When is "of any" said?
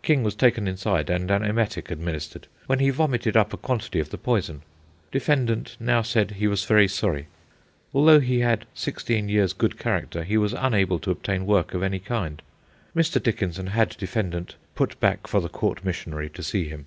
11.74-11.98